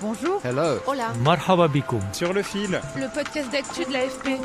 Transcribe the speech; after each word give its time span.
Bonjour. 0.00 0.40
Hello. 0.44 0.78
Hola. 0.86 1.12
Marhaba 1.24 1.66
bikoum. 1.68 2.00
Sur 2.12 2.32
le 2.32 2.42
fil, 2.42 2.80
Le 2.96 3.12
podcast 3.12 3.50
d'actu 3.50 3.84
de 3.84 3.92
l'AFP. 3.92 4.38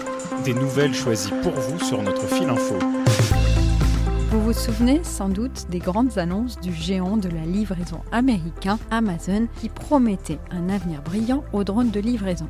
des 0.43 0.53
nouvelles 0.53 0.93
choisies 0.95 1.31
pour 1.43 1.51
vous 1.53 1.79
sur 1.79 2.01
notre 2.01 2.25
fil 2.27 2.49
info. 2.49 2.75
Vous 4.31 4.41
vous 4.41 4.53
souvenez 4.53 5.03
sans 5.03 5.29
doute 5.29 5.67
des 5.69 5.77
grandes 5.79 6.17
annonces 6.17 6.59
du 6.59 6.73
géant 6.73 7.17
de 7.17 7.29
la 7.29 7.45
livraison 7.45 8.01
américain 8.11 8.79
Amazon 8.89 9.47
qui 9.61 9.69
promettait 9.69 10.39
un 10.49 10.69
avenir 10.69 11.01
brillant 11.03 11.43
aux 11.53 11.63
drones 11.63 11.91
de 11.91 11.99
livraison. 11.99 12.47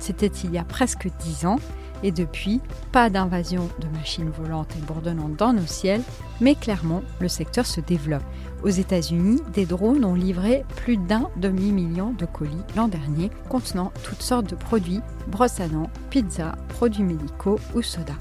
C'était 0.00 0.26
il 0.26 0.52
y 0.52 0.58
a 0.58 0.64
presque 0.64 1.08
dix 1.20 1.46
ans 1.46 1.60
et 2.02 2.10
depuis, 2.10 2.60
pas 2.90 3.08
d'invasion 3.10 3.68
de 3.78 3.86
machines 3.96 4.30
volantes 4.36 4.74
et 4.76 4.80
bourdonnantes 4.84 5.36
dans 5.36 5.52
nos 5.52 5.66
ciels, 5.66 6.02
mais 6.40 6.56
clairement, 6.56 7.02
le 7.20 7.28
secteur 7.28 7.64
se 7.64 7.80
développe. 7.80 8.24
Aux 8.62 8.68
États-Unis, 8.68 9.40
des 9.52 9.66
drones 9.66 10.04
ont 10.04 10.14
livré 10.14 10.64
plus 10.76 10.96
d'un 10.96 11.28
demi-million 11.36 12.12
de 12.12 12.26
colis 12.26 12.62
l'an 12.76 12.86
dernier, 12.86 13.30
contenant 13.48 13.92
toutes 14.04 14.22
sortes 14.22 14.48
de 14.48 14.54
produits, 14.54 15.00
brosses 15.26 15.58
à 15.58 15.66
dents, 15.66 15.90
pizzas, 16.10 16.54
produits 16.68 17.02
médicaux 17.02 17.58
ou 17.74 17.82
soda. 17.82 18.14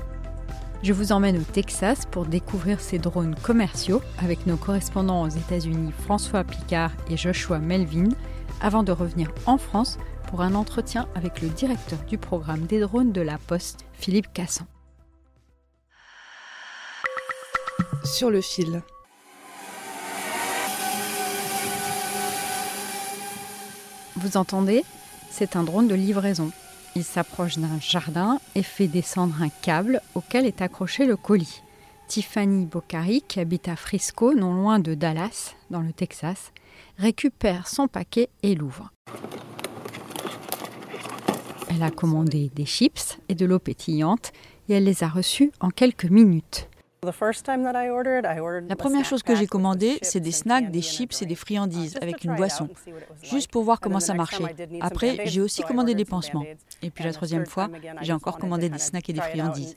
Je 0.82 0.94
vous 0.94 1.12
emmène 1.12 1.38
au 1.38 1.44
Texas 1.44 2.08
pour 2.10 2.26
découvrir 2.26 2.82
ces 2.82 2.98
drones 2.98 3.36
commerciaux 3.36 4.02
avec 4.18 4.48
nos 4.48 4.58
correspondants 4.58 5.22
aux 5.22 5.30
États-Unis 5.30 5.92
François 6.06 6.44
Picard 6.44 6.92
et 7.08 7.18
Joshua 7.18 7.60
Melvin, 7.60 8.10
avant 8.62 8.82
de 8.82 8.92
revenir 8.92 9.32
en 9.46 9.60
France 9.60 10.00
pour 10.28 10.42
un 10.42 10.56
entretien 10.56 11.08
avec 11.14 11.42
le 11.42 11.50
directeur 11.50 12.00
du 12.08 12.18
programme 12.18 12.66
des 12.66 12.80
drones 12.80 13.12
de 13.12 13.22
la 13.22 13.38
Poste, 13.38 13.86
Philippe 13.94 14.34
Cassan. 14.34 14.66
Sur 18.04 18.32
le 18.32 18.42
fil. 18.42 18.82
Vous 24.22 24.38
entendez 24.38 24.84
C'est 25.32 25.56
un 25.56 25.64
drone 25.64 25.88
de 25.88 25.96
livraison. 25.96 26.52
Il 26.96 27.04
s'approche 27.04 27.58
d'un 27.58 27.80
jardin 27.80 28.40
et 28.54 28.62
fait 28.62 28.88
descendre 28.88 29.42
un 29.42 29.50
câble 29.50 30.00
auquel 30.14 30.46
est 30.46 30.62
accroché 30.62 31.08
le 31.08 31.16
colis. 31.16 31.64
Tiffany 32.08 32.66
Boccari, 32.66 33.24
qui 33.28 33.40
habite 33.40 33.68
à 33.68 33.76
Frisco, 33.76 34.36
non 34.36 34.54
loin 34.54 34.78
de 34.78 34.94
Dallas, 34.94 35.56
dans 35.72 35.82
le 35.82 35.92
Texas, 35.92 36.52
récupère 37.00 37.68
son 37.68 37.88
paquet 37.88 38.30
et 38.44 38.54
l'ouvre. 38.54 38.92
Elle 41.70 41.82
a 41.82 41.90
commandé 41.90 42.52
des 42.54 42.66
chips 42.66 43.18
et 43.28 43.34
de 43.34 43.46
l'eau 43.48 43.60
pétillante 43.60 44.34
et 44.70 44.74
elle 44.74 44.84
les 44.84 45.04
a 45.04 45.08
reçus 45.08 45.52
en 45.62 45.70
quelques 45.70 46.06
minutes. 46.06 46.68
La 47.04 48.76
première 48.76 49.06
chose 49.06 49.24
que 49.24 49.36
j'ai 49.36 49.48
commandée, 49.48 49.98
c'est 50.04 50.20
des 50.20 50.32
snacks, 50.32 50.70
des 50.70 50.84
chips 50.84 51.20
et 51.24 51.26
des 51.26 51.34
friandises 51.34 51.98
avec 52.00 52.24
une 52.24 52.36
boisson, 52.36 52.70
juste 53.24 53.50
pour 53.50 53.64
voir 53.64 53.80
comment 53.80 54.00
ça 54.00 54.14
marchait. 54.14 54.44
Après, 54.82 55.18
j'ai 55.26 55.42
aussi 55.42 55.64
commandé 55.64 55.96
des 55.96 56.06
pansements. 56.06 56.46
Et 56.84 56.92
puis 56.92 57.04
la 57.04 57.12
troisième 57.12 57.48
fois, 57.48 57.72
j'ai 58.02 58.14
encore 58.14 58.38
commandé 58.38 58.70
des 58.70 58.78
snacks 58.78 59.10
et 59.10 59.14
des 59.14 59.22
friandises. 59.22 59.76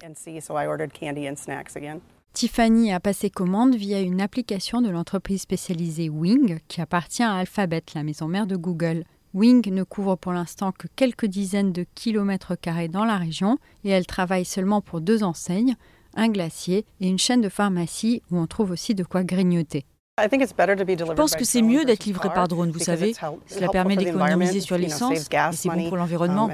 Tiffany 2.35 2.93
a 2.93 3.01
passé 3.01 3.31
commande 3.31 3.75
via 3.75 4.03
une 4.03 4.21
application 4.21 4.83
de 4.83 4.91
l'entreprise 4.91 5.41
spécialisée 5.41 6.11
Wing 6.11 6.59
qui 6.69 6.83
appartient 6.83 7.23
à 7.23 7.37
Alphabet, 7.37 7.85
la 7.95 8.03
maison 8.03 8.29
mère 8.29 8.47
de 8.47 8.57
Google. 8.57 9.05
Wing 9.33 9.67
ne 9.73 9.83
couvre 9.83 10.17
pour 10.17 10.33
l'instant 10.33 10.73
que 10.73 10.89
quelques 10.95 11.27
dizaines 11.27 11.73
de 11.73 11.87
kilomètres 11.95 12.55
carrés 12.55 12.89
dans 12.89 13.07
la 13.07 13.17
région 13.17 13.57
et 13.83 13.89
elle 13.89 14.05
travaille 14.05 14.45
seulement 14.45 14.83
pour 14.83 15.01
deux 15.01 15.25
enseignes, 15.25 15.77
un 16.17 16.29
glacier 16.29 16.85
et 17.01 17.09
une 17.09 17.19
chaîne 17.19 17.41
de 17.41 17.49
pharmacie 17.49 18.23
où 18.31 18.39
on 18.39 18.47
trouve 18.47 18.71
aussi 18.71 18.95
de 18.95 19.05
quoi 19.05 19.25
grignoter. 19.25 19.85
Je 20.17 21.13
pense 21.15 21.35
que 21.35 21.45
c'est 21.45 21.63
mieux 21.63 21.85
d'être 21.85 22.05
livré 22.05 22.29
par 22.29 22.47
drone, 22.47 22.71
vous 22.71 22.79
savez. 22.79 23.15
Cela 23.47 23.69
permet 23.69 23.97
d'économiser 23.97 24.61
sur 24.61 24.79
l'essence 24.79 25.29
et 25.31 25.53
c'est 25.53 25.69
bon 25.69 25.89
pour 25.89 25.97
l'environnement. 25.97 26.49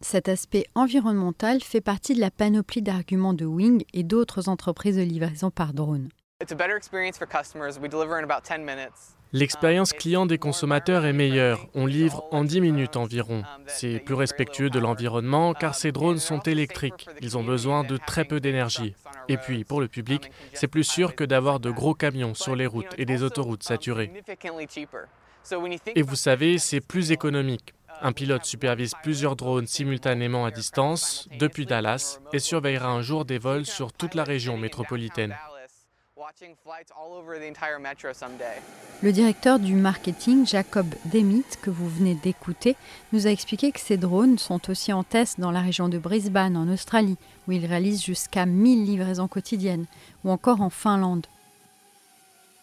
Cet 0.00 0.28
aspect 0.28 0.66
environnemental 0.74 1.62
fait 1.62 1.80
partie 1.80 2.14
de 2.14 2.20
la 2.20 2.30
panoplie 2.30 2.82
d'arguments 2.82 3.32
de 3.32 3.46
Wing 3.46 3.82
et 3.94 4.02
d'autres 4.02 4.48
entreprises 4.48 4.96
de 4.96 5.02
livraison 5.02 5.50
par 5.50 5.72
drone. 5.72 6.10
L'expérience 9.32 9.92
client 9.92 10.24
des 10.24 10.38
consommateurs 10.38 11.04
est 11.04 11.12
meilleure. 11.12 11.66
On 11.74 11.86
livre 11.86 12.24
en 12.30 12.44
10 12.44 12.60
minutes 12.60 12.96
environ. 12.96 13.42
C'est 13.66 13.98
plus 13.98 14.14
respectueux 14.14 14.70
de 14.70 14.78
l'environnement 14.78 15.52
car 15.52 15.74
ces 15.74 15.90
drones 15.90 16.18
sont 16.18 16.40
électriques. 16.40 17.08
Ils 17.20 17.36
ont 17.36 17.42
besoin 17.42 17.82
de 17.82 17.96
très 17.96 18.24
peu 18.24 18.38
d'énergie. 18.38 18.94
Et 19.28 19.36
puis, 19.36 19.64
pour 19.64 19.80
le 19.80 19.88
public, 19.88 20.30
c'est 20.52 20.68
plus 20.68 20.84
sûr 20.84 21.16
que 21.16 21.24
d'avoir 21.24 21.58
de 21.58 21.70
gros 21.70 21.94
camions 21.94 22.34
sur 22.34 22.54
les 22.54 22.66
routes 22.66 22.94
et 22.98 23.04
des 23.04 23.22
autoroutes 23.24 23.64
saturées. 23.64 24.12
Et 25.94 26.02
vous 26.02 26.16
savez, 26.16 26.58
c'est 26.58 26.80
plus 26.80 27.10
économique. 27.10 27.74
Un 28.02 28.12
pilote 28.12 28.44
supervise 28.44 28.92
plusieurs 29.02 29.36
drones 29.36 29.66
simultanément 29.66 30.44
à 30.44 30.50
distance 30.50 31.28
depuis 31.38 31.66
Dallas 31.66 32.20
et 32.32 32.38
surveillera 32.38 32.88
un 32.88 33.00
jour 33.00 33.24
des 33.24 33.38
vols 33.38 33.66
sur 33.66 33.92
toute 33.92 34.14
la 34.14 34.24
région 34.24 34.56
métropolitaine. 34.56 35.34
Le 39.02 39.12
directeur 39.12 39.58
du 39.58 39.74
marketing, 39.74 40.46
Jacob 40.46 40.86
Demit, 41.12 41.44
que 41.62 41.70
vous 41.70 41.88
venez 41.88 42.14
d'écouter, 42.14 42.76
nous 43.12 43.26
a 43.26 43.30
expliqué 43.30 43.70
que 43.70 43.80
ces 43.80 43.96
drones 43.96 44.38
sont 44.38 44.70
aussi 44.70 44.92
en 44.92 45.04
test 45.04 45.38
dans 45.38 45.50
la 45.50 45.60
région 45.60 45.88
de 45.88 45.98
Brisbane, 45.98 46.56
en 46.56 46.68
Australie, 46.68 47.16
où 47.46 47.52
ils 47.52 47.66
réalisent 47.66 48.04
jusqu'à 48.04 48.46
1000 48.46 48.84
livraisons 48.84 49.28
quotidiennes, 49.28 49.86
ou 50.24 50.30
encore 50.30 50.62
en 50.62 50.70
Finlande. 50.70 51.26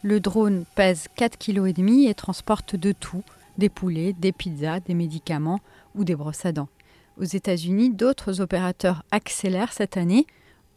Le 0.01 0.19
drone 0.19 0.65
pèse 0.75 1.07
4,5 1.17 1.37
kg 1.37 2.09
et 2.09 2.13
transporte 2.13 2.75
de 2.75 2.91
tout, 2.91 3.23
des 3.57 3.69
poulets, 3.69 4.13
des 4.13 4.31
pizzas, 4.31 4.81
des 4.81 4.95
médicaments 4.95 5.61
ou 5.95 6.03
des 6.03 6.15
brosses 6.15 6.45
à 6.45 6.51
dents. 6.51 6.69
Aux 7.17 7.23
États-Unis, 7.23 7.91
d'autres 7.91 8.41
opérateurs 8.41 9.03
accélèrent 9.11 9.71
cette 9.71 9.97
année. 9.97 10.25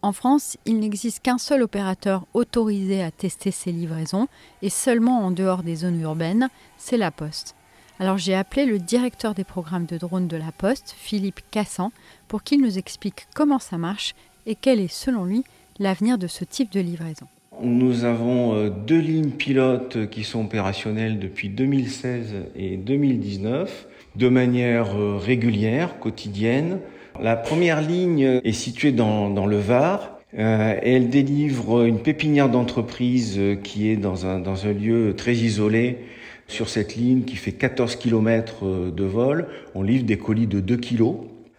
En 0.07 0.13
France, 0.13 0.57
il 0.67 0.79
n'existe 0.79 1.19
qu'un 1.19 1.37
seul 1.37 1.65
opérateur 1.65 2.27
autorisé 2.33 3.03
à 3.03 3.11
tester 3.11 3.51
ces 3.51 3.73
livraisons 3.73 4.29
et 4.63 4.71
seulement 4.71 5.19
en 5.19 5.33
dehors 5.33 5.65
des 5.65 5.75
zones 5.75 6.01
urbaines, 6.01 6.49
c'est 6.79 6.97
la 6.97 7.11
Poste. 7.11 7.57
Alors 7.99 8.17
j'ai 8.17 8.37
appelé 8.37 8.67
le 8.67 8.79
directeur 8.79 9.35
des 9.35 9.43
programmes 9.43 9.87
de 9.87 9.99
drones 9.99 10.29
de 10.29 10.37
la 10.37 10.53
Poste, 10.57 10.95
Philippe 10.97 11.41
Cassan, 11.51 11.91
pour 12.29 12.45
qu'il 12.45 12.63
nous 12.63 12.79
explique 12.79 13.27
comment 13.35 13.59
ça 13.59 13.79
marche 13.79 14.15
et 14.47 14.55
quel 14.55 14.79
est 14.79 14.93
selon 14.93 15.25
lui 15.25 15.43
l'avenir 15.81 16.19
de 16.19 16.29
ce 16.29 16.45
type 16.45 16.71
de 16.71 16.79
livraison. 16.79 17.27
Nous 17.61 18.05
avons 18.05 18.55
euh, 18.55 18.71
deux 18.71 19.01
lignes 19.01 19.33
pilotes 19.33 20.09
qui 20.11 20.23
sont 20.23 20.45
opérationnelles 20.45 21.19
depuis 21.19 21.49
2016 21.49 22.33
et 22.55 22.77
2019 22.77 23.89
de 24.15 24.29
manière 24.29 24.97
euh, 24.97 25.17
régulière, 25.17 25.99
quotidienne. 25.99 26.79
La 27.23 27.37
première 27.37 27.81
ligne 27.81 28.41
est 28.45 28.53
située 28.53 28.93
dans, 28.93 29.31
dans 29.31 29.47
le 29.47 29.59
Var. 29.59 30.17
Euh, 30.39 30.79
elle 30.83 31.09
délivre 31.09 31.85
une 31.85 32.01
pépinière 32.01 32.49
d'entreprise 32.49 33.37
euh, 33.39 33.55
qui 33.55 33.89
est 33.89 33.97
dans 33.97 34.27
un, 34.27 34.39
dans 34.39 34.67
un 34.67 34.73
lieu 34.73 35.15
très 35.17 35.35
isolé 35.35 35.99
sur 36.47 36.69
cette 36.69 36.95
ligne 36.95 37.23
qui 37.23 37.37
fait 37.37 37.53
14 37.53 37.97
km 37.97 38.91
de 38.91 39.05
vol. 39.05 39.49
On 39.75 39.83
livre 39.83 40.05
des 40.05 40.19
colis 40.19 40.47
de 40.47 40.61
2 40.61 40.77
kg. 40.77 41.03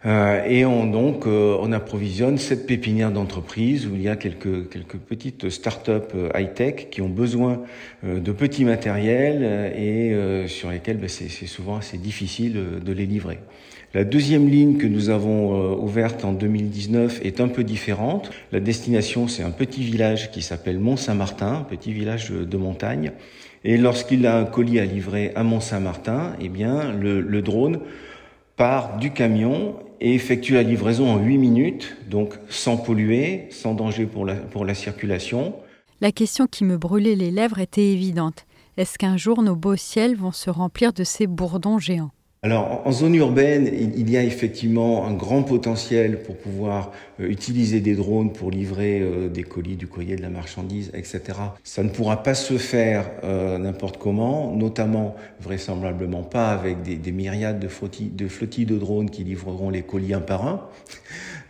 Euh, 0.07 0.45
et 0.45 0.65
on 0.65 0.85
donc 0.85 1.27
euh, 1.27 1.57
on 1.59 1.73
approvisionne 1.73 2.37
cette 2.37 2.65
pépinière 2.65 3.11
d'entreprise 3.11 3.87
où 3.87 3.95
il 3.95 4.01
y 4.01 4.07
a 4.07 4.15
quelques 4.15 4.69
quelques 4.69 4.95
petites 4.95 5.49
start-up 5.49 6.13
euh, 6.15 6.29
high-tech 6.33 6.87
qui 6.89 7.01
ont 7.01 7.09
besoin 7.09 7.63
euh, 8.05 8.21
de 8.21 8.31
petits 8.31 8.63
matériels 8.63 9.43
et 9.75 10.47
sur 10.47 10.71
lesquels 10.71 10.97
ben, 10.97 11.09
c'est 11.09 11.27
souvent 11.47 11.77
assez 11.77 11.97
difficile 11.97 12.57
de 12.83 12.93
les 12.93 13.05
livrer. 13.05 13.39
La 13.93 14.03
deuxième 14.03 14.47
ligne 14.47 14.77
que 14.77 14.87
nous 14.87 15.09
avons 15.09 15.75
ouverte 15.81 16.23
en 16.23 16.33
2019 16.33 17.21
est 17.23 17.41
un 17.41 17.47
peu 17.47 17.63
différente. 17.63 18.29
La 18.51 18.59
destination, 18.59 19.27
c'est 19.27 19.43
un 19.43 19.51
petit 19.51 19.81
village 19.81 20.29
qui 20.31 20.41
s'appelle 20.41 20.77
Mont-Saint-Martin, 20.77 21.65
petit 21.69 21.93
village 21.93 22.29
de 22.29 22.57
montagne. 22.57 23.11
Et 23.63 23.77
lorsqu'il 23.77 24.27
a 24.27 24.37
un 24.37 24.45
colis 24.45 24.79
à 24.79 24.85
livrer 24.85 25.31
à 25.35 25.43
Mont-Saint-Martin, 25.43 26.33
eh 26.41 26.49
bien, 26.49 26.93
le, 26.93 27.21
le 27.21 27.41
drone 27.41 27.79
part 28.57 28.97
du 28.97 29.11
camion 29.11 29.75
et 30.01 30.13
effectue 30.13 30.53
la 30.53 30.63
livraison 30.63 31.09
en 31.09 31.19
8 31.19 31.37
minutes, 31.37 31.97
donc 32.09 32.33
sans 32.49 32.77
polluer, 32.77 33.47
sans 33.51 33.73
danger 33.73 34.05
pour 34.05 34.25
la, 34.25 34.35
pour 34.35 34.65
la 34.65 34.73
circulation. 34.73 35.55
La 36.01 36.11
question 36.11 36.47
qui 36.47 36.63
me 36.63 36.77
brûlait 36.77 37.15
les 37.15 37.31
lèvres 37.31 37.59
était 37.59 37.91
évidente. 37.91 38.45
Est-ce 38.77 38.97
qu'un 38.99 39.17
jour 39.17 39.41
nos 39.41 39.55
beaux 39.55 39.75
ciels 39.75 40.15
vont 40.15 40.31
se 40.31 40.49
remplir 40.49 40.93
de 40.93 41.03
ces 41.03 41.25
bourdons 41.25 41.79
géants? 41.79 42.11
Alors, 42.47 42.81
en 42.85 42.93
zone 42.93 43.15
urbaine, 43.15 43.69
il 43.97 44.09
y 44.09 44.15
a 44.15 44.23
effectivement 44.23 45.05
un 45.05 45.11
grand 45.11 45.43
potentiel 45.43 46.23
pour 46.23 46.37
pouvoir 46.37 46.93
euh, 47.19 47.27
utiliser 47.27 47.81
des 47.81 47.93
drones 47.93 48.31
pour 48.31 48.51
livrer 48.51 49.01
euh, 49.01 49.27
des 49.27 49.43
colis, 49.43 49.75
du 49.75 49.85
courrier, 49.85 50.15
de 50.15 50.21
la 50.21 50.29
marchandise, 50.29 50.89
etc. 50.93 51.21
Ça 51.65 51.83
ne 51.83 51.89
pourra 51.89 52.23
pas 52.23 52.35
se 52.35 52.57
faire 52.57 53.11
euh, 53.25 53.57
n'importe 53.57 53.97
comment, 53.97 54.55
notamment 54.55 55.17
vraisemblablement 55.41 56.23
pas 56.23 56.51
avec 56.51 56.83
des, 56.83 57.11
myriades 57.11 57.59
de 57.59 57.67
flottilles, 57.67 58.11
de 58.11 58.29
flottilles 58.29 58.65
de 58.65 58.77
drones 58.77 59.09
qui 59.09 59.25
livreront 59.25 59.69
les 59.69 59.81
colis 59.81 60.13
un 60.13 60.21
par 60.21 60.47
un. 60.47 60.61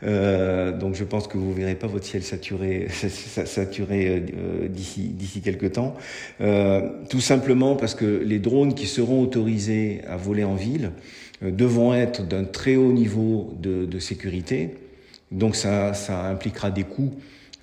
Euh, 0.03 0.77
donc 0.77 0.95
je 0.95 1.03
pense 1.03 1.27
que 1.27 1.38
vous 1.38 1.53
verrez 1.53 1.75
pas 1.75 1.88
votre 1.88 2.05
ciel 2.05 2.23
saturé, 2.23 2.88
saturé 3.45 4.23
euh, 4.38 4.67
d'ici 4.67 5.01
d'ici 5.09 5.41
quelques 5.41 5.73
temps. 5.73 5.95
Euh, 6.41 6.89
tout 7.09 7.21
simplement 7.21 7.75
parce 7.75 7.95
que 7.95 8.21
les 8.23 8.39
drones 8.39 8.73
qui 8.73 8.85
seront 8.85 9.21
autorisés 9.21 10.01
à 10.07 10.17
voler 10.17 10.44
en 10.44 10.55
ville 10.55 10.91
euh, 11.44 11.51
devront 11.51 11.94
être 11.94 12.27
d'un 12.27 12.44
très 12.44 12.75
haut 12.75 12.91
niveau 12.91 13.53
de, 13.59 13.85
de 13.85 13.99
sécurité. 13.99 14.75
Donc 15.31 15.55
ça, 15.55 15.94
ça 15.94 16.25
impliquera 16.25 16.71
des 16.71 16.83
coûts 16.83 17.13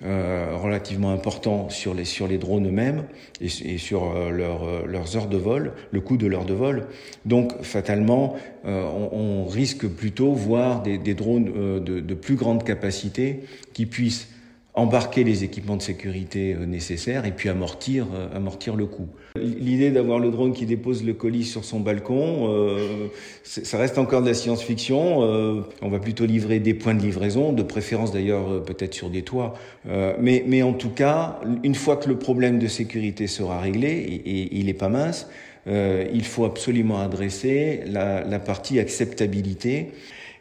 euh, 0.03 0.57
relativement 0.61 1.11
important 1.11 1.69
sur 1.69 1.93
les, 1.93 2.03
sur 2.03 2.27
les 2.27 2.37
drones 2.37 2.67
eux-mêmes 2.67 3.05
et, 3.39 3.47
sur 3.77 4.03
euh, 4.03 4.29
euh, 4.29 4.85
leurs 4.85 5.15
heures 5.15 5.27
de 5.27 5.37
vol, 5.37 5.71
le 5.91 6.01
coût 6.01 6.17
de 6.17 6.27
l'heure 6.27 6.43
de 6.43 6.53
vol. 6.53 6.87
Donc, 7.25 7.61
fatalement, 7.61 8.35
euh, 8.65 8.83
on, 8.83 9.17
on, 9.17 9.45
risque 9.45 9.87
plutôt 9.87 10.33
voir 10.33 10.81
des, 10.81 10.97
des 10.97 11.13
drones 11.13 11.79
de, 11.81 11.99
de, 12.01 12.13
plus 12.13 12.35
grande 12.35 12.65
capacité 12.65 13.43
qui 13.71 13.85
puissent 13.85 14.27
embarquer 14.75 15.23
les 15.23 15.43
équipements 15.43 15.77
de 15.77 15.81
sécurité 15.81 16.53
euh, 16.53 16.65
nécessaires 16.65 17.25
et 17.25 17.31
puis 17.31 17.49
amortir, 17.49 18.07
euh, 18.13 18.35
amortir 18.35 18.75
le 18.75 18.85
coût. 18.85 19.07
L'idée 19.37 19.91
d'avoir 19.91 20.19
le 20.19 20.31
drone 20.31 20.53
qui 20.53 20.65
dépose 20.65 21.03
le 21.03 21.13
colis 21.13 21.43
sur 21.43 21.65
son 21.65 21.79
balcon, 21.79 22.49
euh, 22.49 23.07
ça 23.43 23.77
reste 23.77 23.97
encore 23.97 24.21
de 24.21 24.27
la 24.27 24.33
science-fiction. 24.33 25.23
Euh, 25.23 25.61
on 25.81 25.89
va 25.89 25.99
plutôt 25.99 26.25
livrer 26.25 26.59
des 26.59 26.73
points 26.73 26.93
de 26.93 27.01
livraison, 27.01 27.51
de 27.51 27.63
préférence 27.63 28.13
d'ailleurs 28.13 28.49
euh, 28.49 28.59
peut-être 28.59 28.93
sur 28.93 29.09
des 29.09 29.23
toits. 29.23 29.53
Euh, 29.87 30.13
mais, 30.19 30.43
mais 30.47 30.61
en 30.61 30.73
tout 30.73 30.89
cas, 30.89 31.39
une 31.63 31.75
fois 31.75 31.97
que 31.97 32.07
le 32.07 32.17
problème 32.17 32.59
de 32.59 32.67
sécurité 32.67 33.27
sera 33.27 33.59
réglé, 33.59 33.89
et, 34.25 34.57
il 34.57 34.67
n'est 34.67 34.73
pas 34.73 34.89
mince, 34.89 35.27
il 35.67 36.23
faut 36.23 36.45
absolument 36.45 36.99
adresser 36.99 37.81
la, 37.87 38.23
la 38.23 38.39
partie 38.39 38.79
acceptabilité. 38.79 39.91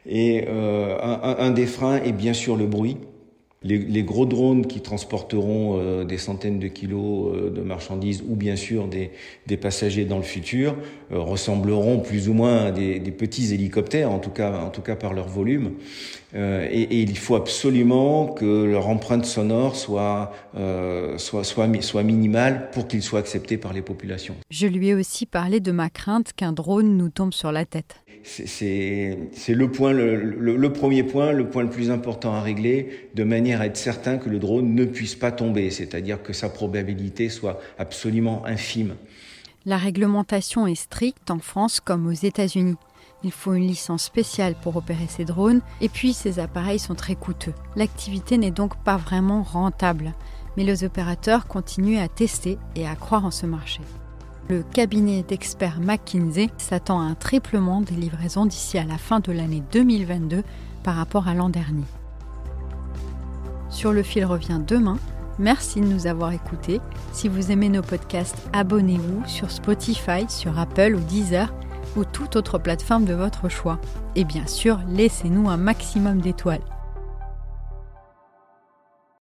Et 0.07 0.47
un, 0.47 1.37
un 1.39 1.51
des 1.51 1.65
freins 1.65 1.97
est 1.97 2.13
bien 2.13 2.35
sûr 2.35 2.57
le 2.57 2.67
bruit. 2.67 2.99
Les, 3.65 4.03
gros 4.03 4.27
drones 4.27 4.67
qui 4.67 4.83
transporteront 4.83 5.79
euh, 5.79 6.05
des 6.05 6.19
centaines 6.19 6.59
de 6.59 6.69
kilos 6.69 7.35
euh, 7.35 7.51
de 7.51 7.63
marchandises 7.63 8.23
ou 8.29 8.37
bien 8.37 8.57
sûr 8.57 8.89
des, 8.89 9.11
passagers 9.57 10.05
dans 10.05 10.19
le 10.19 10.23
futur 10.23 10.77
euh, 11.11 11.19
ressembleront 11.19 12.01
plus 12.01 12.29
ou 12.29 12.35
moins 12.35 12.67
à 12.67 12.71
des, 12.73 13.01
petits 13.01 13.55
hélicoptères, 13.55 14.11
en 14.11 14.19
tout 14.19 14.31
cas, 14.31 14.53
en 14.61 14.69
tout 14.69 14.83
cas 14.83 14.97
par 14.97 15.15
leur 15.15 15.29
volume. 15.29 15.73
Et, 16.37 17.01
il 17.01 17.17
faut 17.17 17.37
absolument 17.37 18.27
que 18.27 18.65
leur 18.65 18.89
empreinte 18.89 19.25
sonore 19.25 19.77
soit, 19.77 20.33
soit, 21.17 21.45
soit, 21.45 21.69
soit 21.81 22.03
minimale 22.03 22.71
pour 22.73 22.89
qu'ils 22.89 23.05
soient 23.05 23.21
acceptés 23.21 23.57
par 23.57 23.73
les 23.73 23.83
populations. 23.83 24.35
Je 24.51 24.67
lui 24.67 24.89
ai 24.89 24.95
aussi 24.95 25.27
parlé 25.27 25.61
de 25.61 25.71
ma 25.71 25.91
crainte 25.91 26.33
qu'un 26.33 26.53
drone 26.53 26.97
nous 26.97 27.09
tombe 27.09 27.33
sur 27.33 27.53
la 27.53 27.65
tête 27.65 28.04
c'est 28.25 29.19
le 29.49 29.69
premier 30.73 31.03
point, 31.03 31.33
le 31.33 31.49
point 31.51 31.63
le 31.63 31.71
plus 31.71 31.91
important 31.91 32.33
à 32.33 32.41
régler, 32.41 33.09
de 33.15 33.23
manière 33.23 33.61
à 33.61 33.67
être 33.67 33.77
certain 33.77 34.17
que 34.17 34.31
le 34.31 34.39
drone 34.39 34.75
ne 34.75 34.85
puisse 34.87 35.15
pas 35.15 35.31
tomber, 35.31 35.71
c'est-à-dire 35.71 36.23
que 36.23 36.33
sa 36.33 36.49
probabilité 36.49 37.29
soit 37.29 37.61
absolument 37.79 38.45
infime. 38.47 38.95
La 39.67 39.77
réglementation 39.77 40.67
est 40.67 40.75
stricte 40.75 41.31
en 41.31 41.39
France 41.39 41.81
comme 41.81 42.07
aux 42.07 42.13
États-Unis. 42.13 42.77
Il 43.23 43.33
faut 43.33 43.55
une 43.55 43.67
licence 43.67 44.05
spéciale 44.05 44.55
pour 44.63 44.77
opérer 44.77 45.07
ces 45.09 45.25
drones, 45.25 45.63
et 45.81 45.89
puis 45.89 46.13
ces 46.13 46.39
appareils 46.39 46.79
sont 46.79 46.95
très 46.95 47.15
coûteux. 47.15 47.55
L'activité 47.77 48.37
n'est 48.37 48.51
donc 48.51 48.77
pas 48.85 48.97
vraiment 48.97 49.43
rentable, 49.43 50.13
mais 50.57 50.65
les 50.65 50.85
opérateurs 50.85 51.47
continuent 51.47 52.01
à 52.01 52.09
tester 52.09 52.59
et 52.77 52.87
à 52.87 52.95
croire 52.95 53.25
en 53.25 53.31
ce 53.31 53.47
marché. 53.47 53.81
Le 54.51 54.63
cabinet 54.63 55.23
d'experts 55.23 55.81
McKinsey 55.81 56.51
s'attend 56.59 57.01
à 57.01 57.05
un 57.05 57.15
triplement 57.15 57.81
des 57.81 57.95
livraisons 57.95 58.45
d'ici 58.45 58.77
à 58.77 58.85
la 58.85 58.99
fin 58.99 59.21
de 59.21 59.33
l'année 59.33 59.63
2022 59.73 60.43
par 60.83 60.97
rapport 60.97 61.29
à 61.29 61.35
l'an 61.35 61.49
dernier. 61.49 61.87
Sur 63.71 63.93
le 63.93 64.03
fil 64.03 64.27
revient 64.27 64.61
demain. 64.67 64.99
Merci 65.39 65.81
de 65.81 65.87
nous 65.87 66.07
avoir 66.07 66.33
écoutés. 66.33 66.83
Si 67.13 67.29
vous 67.29 67.51
aimez 67.51 67.71
nos 67.71 67.83
podcasts, 67.83 68.37
abonnez-vous 68.53 69.27
sur 69.27 69.51
Spotify, 69.51 70.27
sur 70.29 70.59
Apple 70.59 70.95
ou 70.95 71.01
Deezer 71.01 71.53
ou 71.97 72.05
toute 72.05 72.37
autre 72.37 72.59
plateforme 72.59 73.07
de 73.07 73.15
votre 73.15 73.49
choix. 73.49 73.81
Et 74.15 74.25
bien 74.25 74.47
sûr, 74.47 74.79
laissez-nous 74.89 75.49
un 75.49 75.57
maximum 75.57 76.21
d'étoiles. 76.21 76.61